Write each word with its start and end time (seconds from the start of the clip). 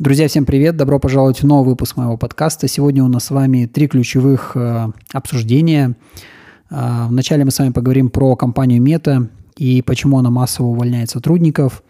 Друзья, 0.00 0.28
всем 0.28 0.46
привет! 0.46 0.78
Добро 0.78 0.98
пожаловать 0.98 1.42
в 1.42 1.46
новый 1.46 1.72
выпуск 1.72 1.98
моего 1.98 2.16
подкаста. 2.16 2.66
Сегодня 2.66 3.04
у 3.04 3.08
нас 3.08 3.24
с 3.24 3.30
вами 3.30 3.66
три 3.66 3.86
ключевых 3.86 4.52
э, 4.54 4.86
обсуждения. 5.12 5.94
Э, 6.70 7.04
вначале 7.06 7.44
мы 7.44 7.50
с 7.50 7.58
вами 7.58 7.72
поговорим 7.72 8.08
про 8.08 8.34
компанию 8.34 8.82
Meta 8.82 9.28
и 9.58 9.82
почему 9.82 10.16
она 10.16 10.30
массово 10.30 10.68
увольняет 10.68 11.10
сотрудников. 11.10 11.82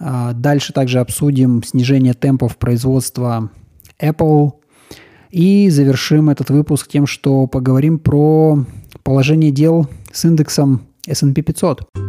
Э, 0.00 0.32
дальше 0.34 0.72
также 0.72 0.98
обсудим 0.98 1.62
снижение 1.62 2.14
темпов 2.14 2.56
производства 2.56 3.50
Apple. 4.00 4.54
И 5.30 5.70
завершим 5.70 6.30
этот 6.30 6.50
выпуск 6.50 6.88
тем, 6.88 7.06
что 7.06 7.46
поговорим 7.46 8.00
про 8.00 8.64
положение 9.04 9.52
дел 9.52 9.88
с 10.12 10.24
индексом 10.24 10.88
S&P 11.06 11.42
500. 11.42 12.07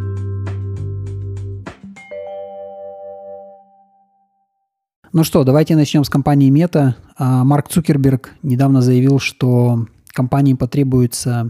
Ну 5.11 5.23
что, 5.23 5.43
давайте 5.43 5.75
начнем 5.75 6.03
с 6.03 6.09
компании 6.09 6.51
Meta. 6.51 6.93
А, 7.17 7.43
Марк 7.43 7.67
Цукерберг 7.69 8.35
недавно 8.43 8.83
заявил, 8.83 9.17
что 9.17 9.87
компании 10.09 10.53
потребуется 10.53 11.49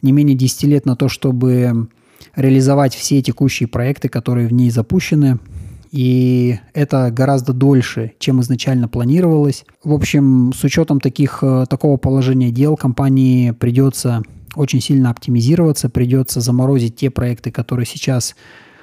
не 0.00 0.12
менее 0.12 0.34
10 0.34 0.62
лет 0.64 0.86
на 0.86 0.96
то, 0.96 1.10
чтобы 1.10 1.88
реализовать 2.34 2.94
все 2.94 3.20
текущие 3.20 3.68
проекты, 3.68 4.08
которые 4.08 4.48
в 4.48 4.54
ней 4.54 4.70
запущены. 4.70 5.38
И 5.90 6.58
это 6.72 7.10
гораздо 7.10 7.52
дольше, 7.52 8.12
чем 8.18 8.40
изначально 8.40 8.88
планировалось. 8.88 9.66
В 9.84 9.92
общем, 9.92 10.54
с 10.54 10.64
учетом 10.64 10.98
таких, 10.98 11.40
э, 11.42 11.66
такого 11.68 11.98
положения 11.98 12.50
дел, 12.50 12.74
компании 12.74 13.50
придется 13.50 14.22
очень 14.54 14.80
сильно 14.80 15.10
оптимизироваться, 15.10 15.90
придется 15.90 16.40
заморозить 16.40 16.96
те 16.96 17.10
проекты, 17.10 17.50
которые 17.50 17.84
сейчас 17.84 18.34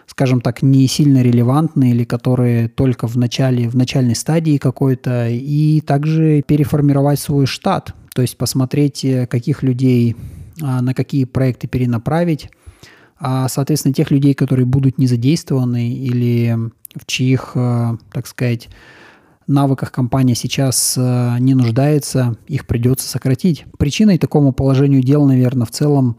скажем 0.07 0.41
так, 0.41 0.61
не 0.61 0.87
сильно 0.87 1.21
релевантны 1.21 1.91
или 1.91 2.03
которые 2.03 2.69
только 2.69 3.07
в 3.07 3.17
начале, 3.17 3.69
в 3.69 3.75
начальной 3.75 4.15
стадии 4.15 4.57
какой-то, 4.57 5.29
и 5.29 5.81
также 5.81 6.41
переформировать 6.41 7.19
свой 7.19 7.45
штат, 7.45 7.93
то 8.13 8.21
есть 8.21 8.37
посмотреть, 8.37 9.03
э, 9.03 9.27
каких 9.27 9.63
людей 9.63 10.15
а, 10.61 10.81
на 10.81 10.93
какие 10.93 11.25
проекты 11.25 11.67
перенаправить, 11.67 12.49
а, 13.19 13.47
соответственно, 13.49 13.93
тех 13.93 14.09
людей, 14.09 14.33
которые 14.33 14.65
будут 14.65 14.97
не 14.97 15.07
задействованы 15.07 15.89
или 15.89 16.57
в 16.95 17.05
чьих, 17.05 17.51
э, 17.55 17.97
так 18.13 18.25
сказать, 18.25 18.69
навыках 19.47 19.91
компания 19.91 20.33
сейчас 20.33 20.95
э, 20.97 21.35
не 21.39 21.55
нуждается, 21.55 22.37
их 22.47 22.67
придется 22.67 23.07
сократить. 23.07 23.65
Причиной 23.77 24.17
такому 24.17 24.53
положению 24.53 25.03
дел, 25.03 25.25
наверное, 25.25 25.65
в 25.65 25.71
целом 25.71 26.15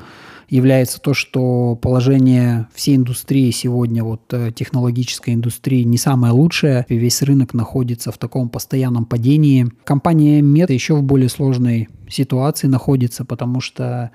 является 0.49 1.01
то, 1.01 1.15
что 1.15 1.77
положение 1.77 2.69
всей 2.75 2.97
индустрии 2.97 3.51
сегодня, 3.51 4.05
вот 4.05 4.23
э, 4.33 4.53
технологической 4.55 5.35
индустрии, 5.35 5.83
не 5.83 5.99
самое 5.99 6.33
лучшее. 6.33 6.87
Весь 6.89 7.23
рынок 7.23 7.53
находится 7.55 8.13
в 8.13 8.19
таком 8.19 8.49
постоянном 8.49 9.07
падении. 9.07 9.67
Компания 9.85 10.41
Meta 10.41 10.73
еще 10.73 10.95
в 10.95 11.03
более 11.03 11.29
сложной 11.29 11.89
ситуации 12.09 12.69
находится, 12.69 13.25
потому 13.25 13.61
что, 13.61 14.13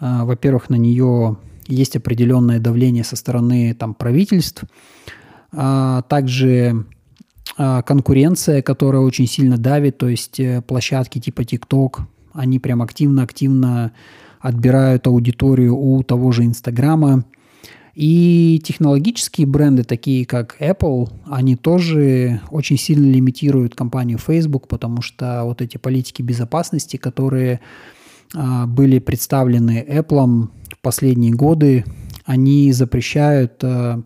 э, 0.00 0.24
во-первых, 0.24 0.70
на 0.70 0.76
нее 0.76 1.36
есть 1.66 1.96
определенное 1.96 2.60
давление 2.60 3.04
со 3.04 3.16
стороны 3.16 3.74
там, 3.74 3.94
правительств, 3.94 4.64
а 5.52 6.02
также 6.02 6.86
а, 7.56 7.82
конкуренция, 7.82 8.62
которая 8.62 9.02
очень 9.02 9.26
сильно 9.26 9.58
давит, 9.58 9.98
то 9.98 10.08
есть 10.08 10.38
э, 10.38 10.62
площадки 10.62 11.18
типа 11.18 11.42
TikTok, 11.42 12.00
они 12.32 12.58
прям 12.58 12.82
активно-активно 12.82 13.92
отбирают 14.40 15.06
аудиторию 15.06 15.76
у 15.76 16.02
того 16.02 16.32
же 16.32 16.44
Инстаграма. 16.44 17.24
И 17.94 18.62
технологические 18.64 19.46
бренды, 19.46 19.82
такие 19.82 20.24
как 20.24 20.56
Apple, 20.60 21.10
они 21.26 21.56
тоже 21.56 22.40
очень 22.50 22.78
сильно 22.78 23.10
лимитируют 23.10 23.74
компанию 23.74 24.18
Facebook, 24.18 24.68
потому 24.68 25.02
что 25.02 25.42
вот 25.44 25.60
эти 25.62 25.78
политики 25.78 26.22
безопасности, 26.22 26.96
которые 26.96 27.60
а, 28.36 28.66
были 28.66 29.00
представлены 29.00 29.84
Apple 29.88 30.48
в 30.70 30.80
последние 30.80 31.32
годы, 31.32 31.84
они 32.24 32.70
запрещают 32.70 33.64
а, 33.64 34.02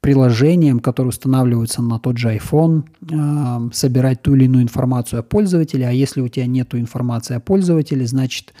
приложениям, 0.00 0.78
которые 0.78 1.08
устанавливаются 1.08 1.82
на 1.82 1.98
тот 1.98 2.18
же 2.18 2.36
iPhone, 2.36 2.84
а, 3.12 3.68
собирать 3.72 4.22
ту 4.22 4.34
или 4.36 4.44
иную 4.44 4.62
информацию 4.62 5.20
о 5.20 5.22
пользователе, 5.22 5.88
а 5.88 5.90
если 5.90 6.20
у 6.20 6.28
тебя 6.28 6.46
нет 6.46 6.74
информации 6.74 7.34
о 7.34 7.40
пользователе, 7.40 8.06
значит 8.06 8.54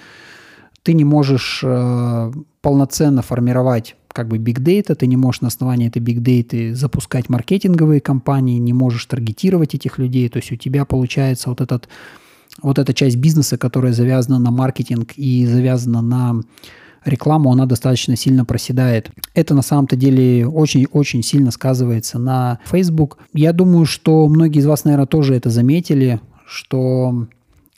ты 0.88 0.94
не 0.94 1.04
можешь 1.04 1.60
э, 1.62 2.32
полноценно 2.62 3.20
формировать 3.20 3.94
как 4.10 4.26
бы 4.26 4.38
big 4.38 4.58
data, 4.58 4.94
ты 4.94 5.06
не 5.06 5.18
можешь 5.18 5.42
на 5.42 5.48
основании 5.48 5.86
этой 5.86 6.00
big 6.00 6.22
data 6.22 6.72
запускать 6.72 7.28
маркетинговые 7.28 8.00
кампании, 8.00 8.58
не 8.58 8.72
можешь 8.72 9.04
таргетировать 9.04 9.74
этих 9.74 9.98
людей, 9.98 10.26
то 10.30 10.38
есть 10.38 10.50
у 10.50 10.56
тебя 10.56 10.86
получается 10.86 11.50
вот, 11.50 11.60
этот, 11.60 11.90
вот 12.62 12.78
эта 12.78 12.94
часть 12.94 13.16
бизнеса, 13.16 13.58
которая 13.58 13.92
завязана 13.92 14.38
на 14.38 14.50
маркетинг 14.50 15.12
и 15.16 15.44
завязана 15.44 16.00
на 16.00 16.40
рекламу, 17.04 17.52
она 17.52 17.66
достаточно 17.66 18.16
сильно 18.16 18.46
проседает. 18.46 19.10
Это 19.34 19.54
на 19.54 19.60
самом-то 19.60 19.94
деле 19.94 20.46
очень-очень 20.48 21.22
сильно 21.22 21.50
сказывается 21.50 22.18
на 22.18 22.60
Facebook. 22.64 23.18
Я 23.34 23.52
думаю, 23.52 23.84
что 23.84 24.26
многие 24.26 24.60
из 24.60 24.66
вас, 24.66 24.84
наверное, 24.84 25.04
тоже 25.04 25.34
это 25.34 25.50
заметили, 25.50 26.18
что 26.46 27.26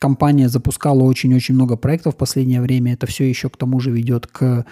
компания 0.01 0.49
запускала 0.49 1.05
очень-очень 1.05 1.55
много 1.55 1.77
проектов 1.77 2.15
в 2.15 2.17
последнее 2.17 2.61
время. 2.61 2.95
Это 2.95 3.07
все 3.07 3.29
еще 3.29 3.49
к 3.49 3.57
тому 3.57 3.79
же 3.79 3.93
ведет 3.93 4.27
к 4.27 4.65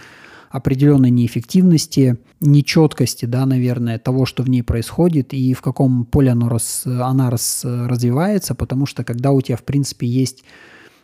определенной 0.51 1.11
неэффективности, 1.11 2.17
нечеткости, 2.41 3.27
да, 3.27 3.45
наверное, 3.45 3.99
того, 3.99 4.25
что 4.25 4.43
в 4.43 4.49
ней 4.49 4.63
происходит 4.63 5.35
и 5.35 5.53
в 5.53 5.61
каком 5.61 6.07
поле 6.07 6.31
оно 6.31 6.49
рас, 6.49 6.85
она 6.87 7.29
рас, 7.29 7.61
развивается, 7.65 8.55
потому 8.55 8.87
что 8.87 9.05
когда 9.05 9.33
у 9.33 9.43
тебя, 9.43 9.59
в 9.59 9.63
принципе, 9.63 10.07
есть 10.07 10.45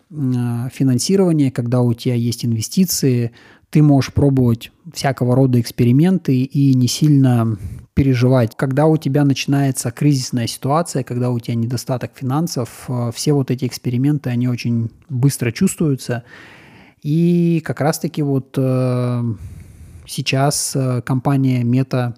финансирование, 0.08 1.50
когда 1.50 1.82
у 1.82 1.92
тебя 1.92 2.14
есть 2.14 2.46
инвестиции, 2.46 3.32
ты 3.74 3.82
можешь 3.82 4.12
пробовать 4.12 4.70
всякого 4.92 5.34
рода 5.34 5.60
эксперименты 5.60 6.42
и 6.42 6.74
не 6.74 6.86
сильно 6.86 7.58
переживать. 7.94 8.56
Когда 8.56 8.86
у 8.86 8.96
тебя 8.96 9.24
начинается 9.24 9.90
кризисная 9.90 10.46
ситуация, 10.46 11.02
когда 11.02 11.32
у 11.32 11.40
тебя 11.40 11.56
недостаток 11.56 12.12
финансов, 12.14 12.84
э, 12.86 13.10
все 13.12 13.32
вот 13.32 13.50
эти 13.50 13.64
эксперименты, 13.64 14.30
они 14.30 14.46
очень 14.46 14.92
быстро 15.08 15.50
чувствуются. 15.50 16.22
И 17.02 17.60
как 17.64 17.80
раз-таки 17.80 18.22
вот 18.22 18.54
э, 18.56 19.22
сейчас 20.06 20.76
э, 20.76 21.02
компания 21.02 21.64
Meta 21.64 22.14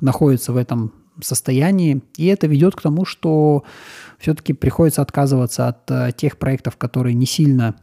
находится 0.00 0.52
в 0.52 0.56
этом 0.56 0.92
состоянии, 1.22 2.02
и 2.16 2.26
это 2.26 2.48
ведет 2.48 2.74
к 2.74 2.82
тому, 2.82 3.04
что 3.04 3.62
все-таки 4.18 4.54
приходится 4.54 5.02
отказываться 5.02 5.68
от 5.68 6.16
тех 6.16 6.36
проектов, 6.36 6.76
которые 6.76 7.14
не 7.14 7.26
сильно 7.26 7.76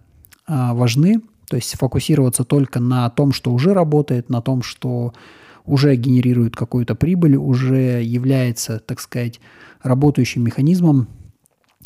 важны, 0.46 1.22
то 1.52 1.58
есть 1.58 1.76
фокусироваться 1.76 2.46
только 2.46 2.80
на 2.80 3.10
том, 3.10 3.34
что 3.34 3.52
уже 3.52 3.74
работает, 3.74 4.30
на 4.30 4.42
том, 4.42 4.64
что 4.64 5.14
уже 5.66 5.94
генерирует 5.98 6.56
какую-то 6.56 6.96
прибыль, 6.96 7.36
уже 7.36 8.02
является, 8.02 8.80
так 8.80 9.02
сказать, 9.02 9.42
работающим 9.84 10.46
механизмом, 10.46 11.10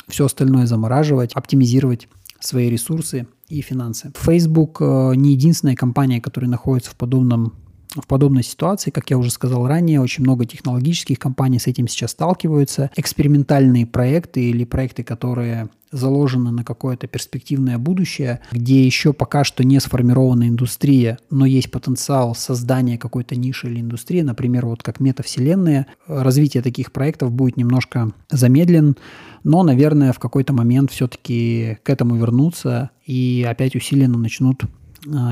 все 0.08 0.26
остальное 0.26 0.68
замораживать, 0.68 1.34
оптимизировать 1.34 2.08
свои 2.40 2.70
ресурсы 2.70 3.26
и 3.50 3.62
финансы. 3.62 4.12
Facebook 4.16 4.78
э, 4.82 5.14
не 5.16 5.32
единственная 5.32 5.76
компания, 5.76 6.22
которая 6.22 6.52
находится 6.52 6.92
в 6.92 6.96
подобном 6.96 7.56
в 7.96 8.08
подобной 8.08 8.44
ситуации, 8.44 8.92
как 8.92 9.10
я 9.10 9.18
уже 9.18 9.32
сказал 9.32 9.68
ранее, 9.68 10.02
очень 10.02 10.24
много 10.24 10.46
технологических 10.46 11.18
компаний 11.20 11.60
с 11.60 11.68
этим 11.68 11.88
сейчас 11.88 12.12
сталкиваются. 12.12 12.92
Экспериментальные 12.96 13.86
проекты 13.86 14.50
или 14.50 14.66
проекты, 14.66 15.04
которые 15.04 15.70
заложены 15.92 16.52
на 16.52 16.64
какое-то 16.64 17.08
перспективное 17.08 17.78
будущее, 17.78 18.42
где 18.52 18.86
еще 18.86 19.14
пока 19.14 19.44
что 19.44 19.64
не 19.64 19.80
сформирована 19.80 20.50
индустрия, 20.50 21.20
но 21.30 21.46
есть 21.46 21.72
потенциал 21.72 22.36
создания 22.36 22.98
какой-то 22.98 23.36
ниши 23.36 23.68
или 23.68 23.80
индустрии, 23.80 24.22
например, 24.22 24.66
вот 24.66 24.84
как 24.84 25.00
метавселенная, 25.00 25.88
развитие 26.08 26.62
таких 26.64 26.92
проектов 26.92 27.32
будет 27.32 27.56
немножко 27.56 28.12
замедлен, 28.30 28.98
но, 29.44 29.64
наверное, 29.64 30.12
в 30.12 30.20
какой-то 30.20 30.54
момент 30.54 30.92
все-таки 30.92 31.78
к 31.84 31.90
этому 31.90 32.16
вернутся 32.16 32.90
и 33.06 33.46
опять 33.48 33.76
усиленно 33.76 34.18
начнут 34.18 34.64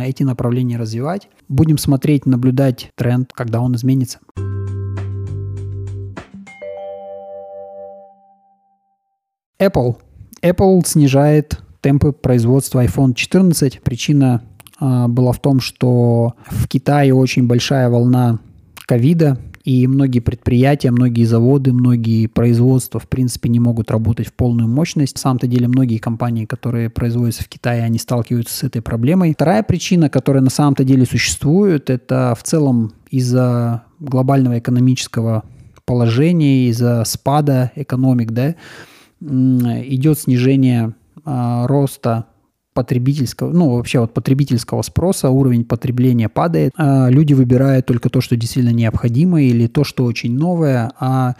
эти 0.01 0.23
направления 0.23 0.77
развивать. 0.77 1.29
Будем 1.49 1.77
смотреть, 1.77 2.25
наблюдать 2.25 2.89
тренд, 2.95 3.31
когда 3.33 3.61
он 3.61 3.75
изменится. 3.75 4.19
Apple. 9.59 9.97
Apple 10.41 10.85
снижает 10.85 11.61
темпы 11.81 12.11
производства 12.11 12.83
iPhone 12.83 13.13
14. 13.13 13.81
Причина 13.81 14.41
э, 14.79 15.07
была 15.07 15.31
в 15.31 15.39
том, 15.39 15.59
что 15.59 16.33
в 16.47 16.67
Китае 16.67 17.13
очень 17.13 17.47
большая 17.47 17.89
волна 17.89 18.39
ковида, 18.85 19.37
и 19.63 19.87
многие 19.87 20.19
предприятия, 20.19 20.91
многие 20.91 21.23
заводы, 21.23 21.71
многие 21.71 22.27
производства, 22.27 22.99
в 22.99 23.07
принципе, 23.07 23.47
не 23.47 23.61
могут 23.61 23.91
работать 23.91 24.27
в 24.27 24.33
полную 24.33 24.67
мощность. 24.67 25.15
На 25.15 25.21
самом-то 25.21 25.47
деле, 25.47 25.69
многие 25.69 25.99
компании, 25.99 26.45
которые 26.45 26.89
производятся 26.89 27.45
в 27.45 27.47
Китае, 27.47 27.83
они 27.83 27.97
сталкиваются 27.97 28.53
с 28.57 28.63
этой 28.63 28.81
проблемой. 28.81 29.33
Вторая 29.33 29.63
причина, 29.63 30.09
которая 30.09 30.43
на 30.43 30.49
самом-то 30.49 30.83
деле 30.83 31.05
существует, 31.05 31.89
это 31.89 32.35
в 32.37 32.43
целом 32.43 32.91
из-за 33.09 33.83
глобального 33.99 34.59
экономического 34.59 35.43
положения, 35.85 36.67
из-за 36.67 37.03
спада 37.05 37.71
экономик, 37.75 38.31
да, 38.31 38.55
идет 39.21 40.19
снижение 40.19 40.93
а, 41.23 41.67
роста 41.67 42.25
потребительского, 42.73 43.51
ну, 43.51 43.75
вообще 43.75 43.99
вот 43.99 44.13
потребительского 44.13 44.81
спроса, 44.81 45.29
уровень 45.29 45.65
потребления 45.65 46.29
падает. 46.29 46.71
А 46.75 47.09
люди 47.09 47.33
выбирают 47.33 47.85
только 47.85 48.09
то, 48.09 48.21
что 48.21 48.35
действительно 48.35 48.73
необходимо 48.73 49.41
или 49.41 49.67
то, 49.67 49.83
что 49.83 50.05
очень 50.05 50.35
новое, 50.35 50.91
а 50.99 51.35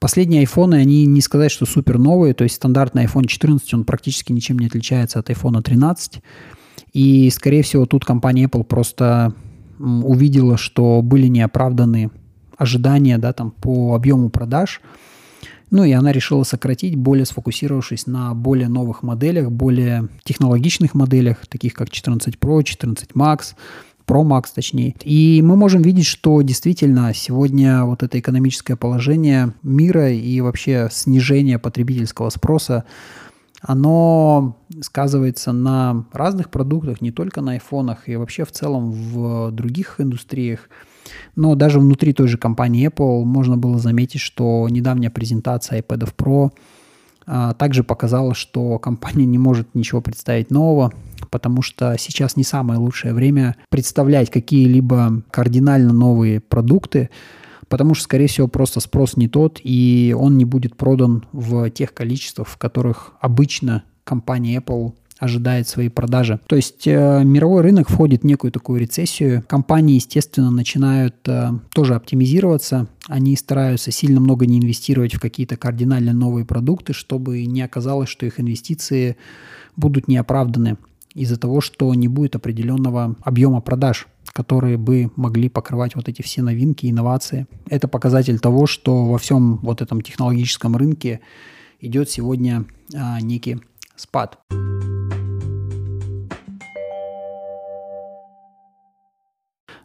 Последние 0.00 0.40
айфоны, 0.40 0.74
они 0.74 1.06
не 1.06 1.22
сказать, 1.22 1.50
что 1.50 1.64
супер 1.64 1.96
новые, 1.96 2.34
то 2.34 2.44
есть 2.44 2.56
стандартный 2.56 3.06
iPhone 3.06 3.26
14, 3.26 3.72
он 3.72 3.84
практически 3.84 4.32
ничем 4.32 4.58
не 4.58 4.66
отличается 4.66 5.18
от 5.18 5.30
iPhone 5.30 5.62
13. 5.62 6.20
И, 6.92 7.30
скорее 7.30 7.62
всего, 7.62 7.86
тут 7.86 8.04
компания 8.04 8.44
Apple 8.44 8.64
просто 8.64 9.32
увидела, 9.78 10.58
что 10.58 11.00
были 11.00 11.28
неоправданы 11.28 12.10
ожидания 12.58 13.16
да, 13.16 13.32
там, 13.32 13.50
по 13.50 13.94
объему 13.94 14.28
продаж– 14.28 14.82
ну 15.70 15.84
и 15.84 15.92
она 15.92 16.12
решила 16.12 16.42
сократить, 16.44 16.96
более 16.96 17.26
сфокусировавшись 17.26 18.06
на 18.06 18.34
более 18.34 18.68
новых 18.68 19.02
моделях, 19.02 19.50
более 19.50 20.08
технологичных 20.24 20.94
моделях, 20.94 21.46
таких 21.46 21.74
как 21.74 21.90
14 21.90 22.36
Pro, 22.36 22.62
14 22.62 23.10
Max, 23.12 23.54
Pro 24.06 24.22
Max 24.22 24.44
точнее. 24.54 24.94
И 25.02 25.40
мы 25.42 25.56
можем 25.56 25.82
видеть, 25.82 26.06
что 26.06 26.42
действительно 26.42 27.12
сегодня 27.14 27.84
вот 27.84 28.02
это 28.02 28.18
экономическое 28.18 28.76
положение 28.76 29.54
мира 29.62 30.10
и 30.10 30.40
вообще 30.40 30.88
снижение 30.90 31.58
потребительского 31.58 32.30
спроса 32.30 32.84
оно 33.66 34.58
сказывается 34.82 35.52
на 35.52 36.04
разных 36.12 36.50
продуктах, 36.50 37.00
не 37.00 37.10
только 37.10 37.40
на 37.40 37.52
айфонах, 37.52 38.08
и 38.10 38.16
вообще 38.16 38.44
в 38.44 38.52
целом 38.52 38.92
в 38.92 39.50
других 39.52 40.00
индустриях. 40.00 40.68
Но 41.36 41.54
даже 41.54 41.80
внутри 41.80 42.12
той 42.12 42.28
же 42.28 42.38
компании 42.38 42.88
Apple 42.88 43.24
можно 43.24 43.56
было 43.56 43.78
заметить, 43.78 44.20
что 44.20 44.68
недавняя 44.70 45.10
презентация 45.10 45.80
iPad 45.80 46.14
Pro 46.16 46.50
а, 47.26 47.54
также 47.54 47.84
показала, 47.84 48.34
что 48.34 48.78
компания 48.78 49.24
не 49.24 49.38
может 49.38 49.74
ничего 49.74 50.00
представить 50.00 50.50
нового, 50.50 50.92
потому 51.30 51.62
что 51.62 51.96
сейчас 51.98 52.36
не 52.36 52.44
самое 52.44 52.78
лучшее 52.78 53.14
время 53.14 53.56
представлять 53.70 54.30
какие-либо 54.30 55.22
кардинально 55.30 55.92
новые 55.92 56.40
продукты, 56.40 57.10
потому 57.68 57.94
что, 57.94 58.04
скорее 58.04 58.26
всего, 58.26 58.48
просто 58.48 58.80
спрос 58.80 59.16
не 59.16 59.28
тот, 59.28 59.60
и 59.62 60.14
он 60.18 60.36
не 60.36 60.44
будет 60.44 60.76
продан 60.76 61.24
в 61.32 61.70
тех 61.70 61.94
количествах, 61.94 62.48
в 62.48 62.58
которых 62.58 63.12
обычно 63.20 63.84
компания 64.04 64.58
Apple 64.58 64.92
ожидает 65.18 65.68
свои 65.68 65.88
продажи. 65.88 66.40
То 66.46 66.56
есть 66.56 66.86
э, 66.86 67.22
мировой 67.24 67.62
рынок 67.62 67.88
входит 67.88 68.22
в 68.22 68.26
некую 68.26 68.50
такую 68.50 68.80
рецессию. 68.80 69.44
Компании, 69.46 69.94
естественно, 69.94 70.50
начинают 70.50 71.16
э, 71.26 71.50
тоже 71.72 71.94
оптимизироваться. 71.94 72.88
Они 73.06 73.36
стараются 73.36 73.90
сильно 73.90 74.20
много 74.20 74.46
не 74.46 74.58
инвестировать 74.58 75.14
в 75.14 75.20
какие-то 75.20 75.56
кардинально 75.56 76.12
новые 76.12 76.44
продукты, 76.44 76.92
чтобы 76.92 77.44
не 77.46 77.62
оказалось, 77.62 78.08
что 78.08 78.26
их 78.26 78.40
инвестиции 78.40 79.16
будут 79.76 80.08
неоправданы 80.08 80.76
из-за 81.14 81.38
того, 81.38 81.60
что 81.60 81.94
не 81.94 82.08
будет 82.08 82.34
определенного 82.36 83.16
объема 83.22 83.60
продаж 83.60 84.08
которые 84.32 84.78
бы 84.78 85.12
могли 85.14 85.48
покрывать 85.48 85.94
вот 85.94 86.08
эти 86.08 86.20
все 86.22 86.42
новинки, 86.42 86.90
инновации. 86.90 87.46
Это 87.68 87.86
показатель 87.86 88.40
того, 88.40 88.66
что 88.66 89.06
во 89.06 89.18
всем 89.18 89.58
вот 89.58 89.80
этом 89.80 90.00
технологическом 90.00 90.76
рынке 90.76 91.20
идет 91.80 92.10
сегодня 92.10 92.64
а, 92.92 93.20
некий 93.20 93.60
спад. 93.96 94.40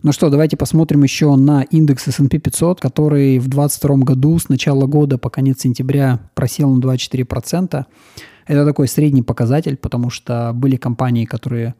Ну 0.01 0.13
что, 0.13 0.29
давайте 0.29 0.55
посмотрим 0.55 1.03
еще 1.03 1.35
на 1.35 1.63
индекс 1.63 2.07
S&P 2.07 2.39
500, 2.39 2.79
который 2.79 3.37
в 3.37 3.49
2022 3.49 3.97
году 3.97 4.39
с 4.39 4.47
начала 4.47 4.85
года 4.85 5.17
по 5.17 5.29
конец 5.29 5.59
сентября 5.59 6.21
просел 6.35 6.69
на 6.69 6.79
24%. 6.79 7.85
Это 8.47 8.65
такой 8.65 8.87
средний 8.87 9.23
показатель, 9.23 9.75
потому 9.75 10.09
что 10.09 10.53
были 10.55 10.77
компании, 10.77 11.25
которые 11.25 11.75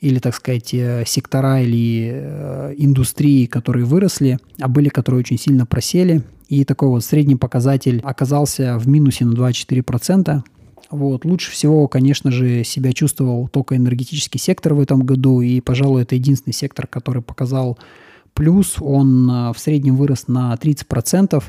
или, 0.00 0.20
так 0.20 0.36
сказать, 0.36 0.72
э, 0.74 1.02
сектора 1.06 1.60
или 1.60 2.12
э, 2.14 2.74
индустрии, 2.76 3.46
которые 3.46 3.84
выросли, 3.84 4.38
а 4.60 4.68
были, 4.68 4.88
которые 4.88 5.18
очень 5.18 5.38
сильно 5.38 5.66
просели. 5.66 6.22
И 6.48 6.64
такой 6.64 6.88
вот 6.88 7.04
средний 7.04 7.34
показатель 7.34 8.00
оказался 8.04 8.78
в 8.78 8.86
минусе 8.86 9.24
на 9.24 9.32
24%. 9.32 10.42
Вот. 10.90 11.24
Лучше 11.24 11.50
всего, 11.50 11.88
конечно 11.88 12.30
же, 12.30 12.64
себя 12.64 12.92
чувствовал 12.92 13.48
только 13.48 13.76
энергетический 13.76 14.38
сектор 14.38 14.74
в 14.74 14.80
этом 14.80 15.02
году, 15.02 15.40
и, 15.40 15.60
пожалуй, 15.60 16.02
это 16.02 16.14
единственный 16.14 16.54
сектор, 16.54 16.86
который 16.86 17.22
показал 17.22 17.78
плюс, 18.36 18.76
он 18.80 19.28
э, 19.28 19.52
в 19.52 19.58
среднем 19.58 19.96
вырос 19.96 20.28
на 20.28 20.54
30%. 20.54 21.42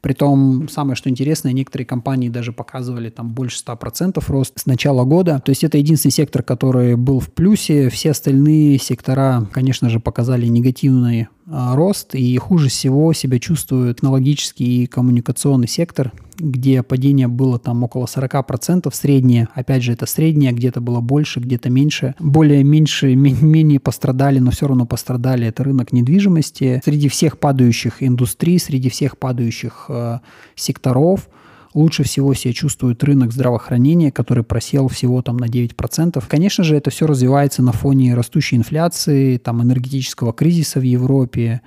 Притом, 0.00 0.68
самое 0.68 0.94
что 0.94 1.08
интересное, 1.08 1.52
некоторые 1.52 1.86
компании 1.86 2.28
даже 2.28 2.52
показывали 2.52 3.08
там 3.08 3.30
больше 3.30 3.60
100% 3.64 4.22
рост 4.28 4.52
с 4.56 4.66
начала 4.66 5.04
года. 5.04 5.40
То 5.44 5.50
есть 5.50 5.64
это 5.64 5.78
единственный 5.78 6.12
сектор, 6.12 6.42
который 6.42 6.94
был 6.96 7.18
в 7.18 7.32
плюсе. 7.32 7.88
Все 7.88 8.10
остальные 8.10 8.78
сектора, 8.78 9.48
конечно 9.52 9.88
же, 9.88 9.98
показали 9.98 10.46
негативный 10.46 11.22
а, 11.22 11.28
рост, 11.50 12.14
и 12.14 12.36
хуже 12.36 12.68
всего 12.68 13.12
себя 13.12 13.38
чувствует 13.38 13.96
технологический 13.96 14.84
и 14.84 14.86
коммуникационный 14.86 15.68
сектор, 15.68 16.12
где 16.38 16.82
падение 16.82 17.28
было 17.28 17.58
там 17.58 17.82
около 17.82 18.06
40% 18.06 18.88
среднее. 18.94 19.48
Опять 19.54 19.82
же, 19.82 19.92
это 19.92 20.06
среднее, 20.06 20.52
где-то 20.52 20.80
было 20.80 21.00
больше, 21.00 21.40
где-то 21.40 21.70
меньше. 21.70 22.14
Более 22.18 22.62
меньше, 22.64 23.14
менее 23.14 23.80
пострадали, 23.80 24.38
но 24.38 24.50
все 24.50 24.68
равно 24.68 24.86
пострадали. 24.86 25.46
Это 25.46 25.64
рынок 25.64 25.92
недвижимости. 25.92 26.80
Среди 26.84 27.08
всех 27.08 27.38
падающих 27.38 28.02
индустрий, 28.02 28.58
среди 28.58 28.88
всех 28.88 29.18
падающих 29.18 29.86
э, 29.88 30.18
секторов– 30.54 31.28
Лучше 31.74 32.02
всего 32.02 32.34
себя 32.34 32.54
чувствует 32.54 33.04
рынок 33.04 33.32
здравоохранения, 33.32 34.10
который 34.10 34.42
просел 34.42 34.88
всего 34.88 35.20
там 35.22 35.36
на 35.36 35.46
9%. 35.46 36.24
Конечно 36.26 36.64
же, 36.64 36.76
это 36.76 36.90
все 36.90 37.06
развивается 37.06 37.62
на 37.62 37.72
фоне 37.72 38.14
растущей 38.14 38.56
инфляции, 38.56 39.36
там, 39.36 39.62
энергетического 39.62 40.32
кризиса 40.32 40.80
в 40.80 40.82
Европе 40.82 41.60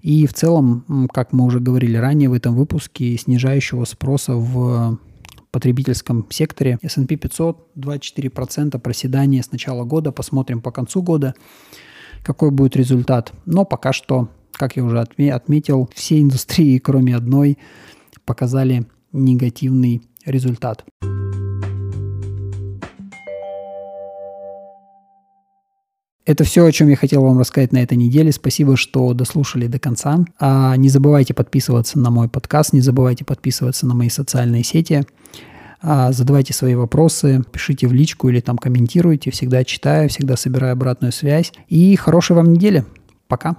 и 0.00 0.26
в 0.26 0.32
целом, 0.32 1.08
как 1.12 1.32
мы 1.32 1.44
уже 1.44 1.60
говорили 1.60 1.96
ранее 1.96 2.28
в 2.28 2.32
этом 2.32 2.56
выпуске, 2.56 3.16
снижающего 3.16 3.84
спроса 3.84 4.34
в 4.34 4.98
потребительском 5.52 6.26
секторе. 6.30 6.78
S&P 6.82 7.16
500 7.16 7.68
24% 7.76 8.78
проседание 8.80 9.42
с 9.42 9.52
начала 9.52 9.84
года. 9.84 10.10
Посмотрим 10.10 10.60
по 10.62 10.72
концу 10.72 11.02
года, 11.02 11.34
какой 12.24 12.50
будет 12.50 12.74
результат. 12.74 13.32
Но 13.44 13.64
пока 13.64 13.92
что, 13.92 14.28
как 14.52 14.76
я 14.76 14.84
уже 14.84 14.98
отметил, 14.98 15.90
все 15.94 16.20
индустрии, 16.20 16.78
кроме 16.78 17.14
одной, 17.14 17.58
показали 18.24 18.86
негативный 19.12 20.02
результат. 20.24 20.84
Это 26.24 26.44
все, 26.44 26.64
о 26.64 26.70
чем 26.70 26.88
я 26.88 26.96
хотел 26.96 27.22
вам 27.22 27.40
рассказать 27.40 27.72
на 27.72 27.78
этой 27.78 27.96
неделе. 27.96 28.30
Спасибо, 28.30 28.76
что 28.76 29.12
дослушали 29.12 29.66
до 29.66 29.80
конца. 29.80 30.24
А 30.38 30.76
не 30.76 30.88
забывайте 30.88 31.34
подписываться 31.34 31.98
на 31.98 32.10
мой 32.10 32.28
подкаст, 32.28 32.72
не 32.72 32.80
забывайте 32.80 33.24
подписываться 33.24 33.86
на 33.86 33.94
мои 33.94 34.08
социальные 34.08 34.62
сети. 34.62 35.04
А 35.80 36.12
задавайте 36.12 36.54
свои 36.54 36.76
вопросы, 36.76 37.42
пишите 37.50 37.88
в 37.88 37.92
личку 37.92 38.28
или 38.28 38.38
там 38.38 38.56
комментируйте. 38.56 39.32
Всегда 39.32 39.64
читаю, 39.64 40.08
всегда 40.08 40.36
собираю 40.36 40.74
обратную 40.74 41.10
связь. 41.10 41.52
И 41.68 41.96
хорошей 41.96 42.36
вам 42.36 42.52
недели. 42.52 42.84
Пока. 43.26 43.56